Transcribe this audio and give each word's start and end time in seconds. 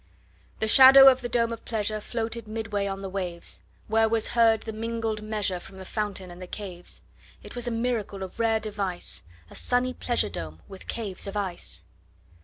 30 0.55 0.57
The 0.61 0.67
shadow 0.67 1.07
of 1.11 1.21
the 1.21 1.29
dome 1.29 1.53
of 1.53 1.63
pleasure 1.63 2.01
Floated 2.01 2.47
midway 2.47 2.87
on 2.87 3.03
the 3.03 3.07
waves; 3.09 3.59
Where 3.87 4.09
was 4.09 4.29
heard 4.29 4.61
the 4.61 4.73
mingled 4.73 5.21
measure 5.21 5.59
From 5.59 5.77
the 5.77 5.85
fountain 5.85 6.31
and 6.31 6.41
the 6.41 6.47
caves. 6.47 7.03
It 7.43 7.53
was 7.55 7.67
a 7.67 7.71
miracle 7.71 8.23
of 8.23 8.39
rare 8.39 8.59
device, 8.59 9.21
35 9.49 9.51
A 9.51 9.55
sunny 9.55 9.93
pleasure 9.93 10.29
dome 10.29 10.63
with 10.67 10.87
caves 10.87 11.27
of 11.27 11.37
ice! 11.37 11.83